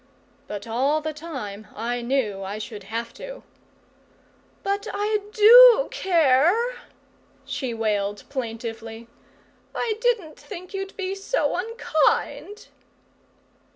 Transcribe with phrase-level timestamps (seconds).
[0.47, 3.43] But all the time I knew I should have to.
[4.63, 6.55] "But I DO care,"
[7.45, 9.07] she wailed plaintively.
[9.75, 12.69] "I didn't think you'd be so unkind!"